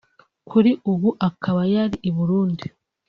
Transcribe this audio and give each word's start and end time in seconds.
kuri 0.49 0.71
ubu 0.91 1.09
akaba 1.27 1.61
yari 1.75 1.97
i 2.09 2.11
Burundi 2.15 2.65